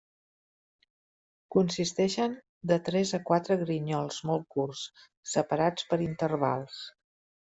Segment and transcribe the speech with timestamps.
[1.55, 2.33] Consisteixen
[2.71, 4.83] de tres a quatre grinyols molt curts,
[5.35, 6.83] separats per intervals.